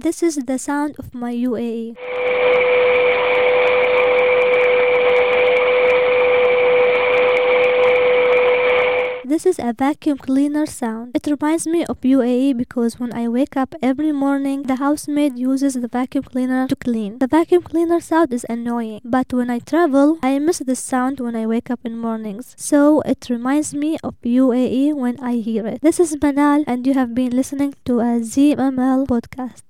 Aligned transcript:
this 0.00 0.22
is 0.22 0.36
the 0.36 0.58
sound 0.58 0.96
of 0.98 1.14
my 1.14 1.32
UAE. 1.32 1.96
This 9.30 9.46
is 9.46 9.60
a 9.60 9.72
vacuum 9.72 10.18
cleaner 10.18 10.66
sound. 10.66 11.12
It 11.14 11.24
reminds 11.30 11.64
me 11.64 11.84
of 11.84 12.00
UAE 12.00 12.56
because 12.56 12.98
when 12.98 13.12
I 13.14 13.28
wake 13.28 13.56
up 13.56 13.76
every 13.80 14.10
morning, 14.10 14.64
the 14.64 14.76
housemaid 14.76 15.38
uses 15.38 15.74
the 15.74 15.86
vacuum 15.86 16.24
cleaner 16.24 16.66
to 16.66 16.74
clean. 16.74 17.18
The 17.20 17.28
vacuum 17.28 17.62
cleaner 17.62 18.00
sound 18.00 18.32
is 18.32 18.44
annoying, 18.48 19.00
but 19.04 19.32
when 19.32 19.48
I 19.48 19.60
travel, 19.60 20.18
I 20.20 20.40
miss 20.40 20.58
this 20.58 20.80
sound 20.80 21.20
when 21.20 21.36
I 21.36 21.46
wake 21.46 21.70
up 21.70 21.78
in 21.84 21.96
mornings. 21.96 22.56
So 22.58 23.02
it 23.02 23.28
reminds 23.30 23.72
me 23.72 23.98
of 24.02 24.16
UAE 24.24 24.94
when 24.94 25.20
I 25.20 25.36
hear 25.36 25.64
it. 25.64 25.80
This 25.80 26.00
is 26.00 26.16
Manal 26.16 26.64
and 26.66 26.84
you 26.84 26.94
have 26.94 27.14
been 27.14 27.30
listening 27.30 27.74
to 27.84 28.00
a 28.00 28.18
ZML 28.18 29.06
podcast. 29.06 29.62